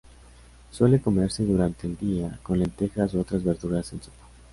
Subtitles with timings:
[0.71, 4.25] Suele comerse durante el día con lentejas u otras verduras en sopa.